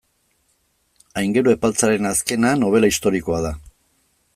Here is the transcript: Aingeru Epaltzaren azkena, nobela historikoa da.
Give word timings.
Aingeru 1.21 1.53
Epaltzaren 1.57 2.13
azkena, 2.13 2.57
nobela 2.65 2.91
historikoa 2.95 3.45
da. 3.49 3.55